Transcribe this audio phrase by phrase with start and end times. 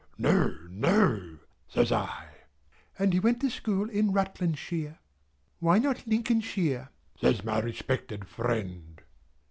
[0.17, 2.29] "No, no," says I.
[2.97, 4.97] "And he went to school in Rutlandshire"
[5.59, 6.89] "Why not Lincolnshire?"
[7.19, 8.99] says my respected friend.